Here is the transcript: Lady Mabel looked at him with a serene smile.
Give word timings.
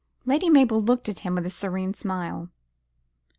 Lady 0.25 0.49
Mabel 0.49 0.81
looked 0.81 1.09
at 1.09 1.19
him 1.19 1.35
with 1.35 1.45
a 1.45 1.51
serene 1.51 1.93
smile. 1.93 2.49